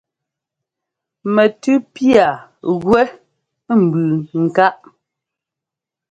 [1.33, 2.29] Mɛtʉ́ piâa
[2.81, 3.03] gúɛ́
[3.81, 4.75] nbʉʉ nkáʼ.